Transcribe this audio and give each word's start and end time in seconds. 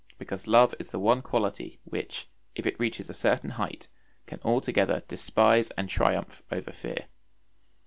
Because 0.17 0.47
love 0.47 0.73
is 0.79 0.87
the 0.87 0.97
one 0.97 1.21
quality 1.21 1.79
which, 1.83 2.27
if 2.55 2.65
it 2.65 2.79
reaches 2.79 3.07
a 3.07 3.13
certain 3.13 3.51
height, 3.51 3.87
can 4.25 4.39
altogether 4.43 5.03
despise 5.07 5.69
and 5.77 5.87
triumph 5.89 6.41
over 6.51 6.71
fear. 6.71 7.05